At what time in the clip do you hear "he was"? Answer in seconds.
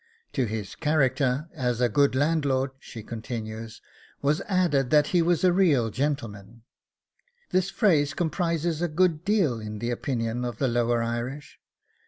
5.13-5.43